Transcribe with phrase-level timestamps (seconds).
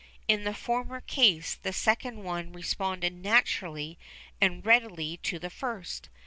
[0.27, 3.99] In the former case the second one responded naturally
[4.41, 6.09] and readily to the first.